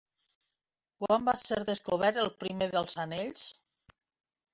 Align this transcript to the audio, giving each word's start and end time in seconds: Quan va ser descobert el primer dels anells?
Quan 1.03 1.27
va 1.27 1.35
ser 1.41 1.57
descobert 1.67 2.17
el 2.21 2.31
primer 2.45 2.69
dels 2.73 2.97
anells? 3.05 3.45